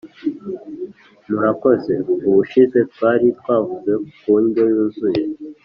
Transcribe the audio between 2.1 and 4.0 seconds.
ubushize twari twavuze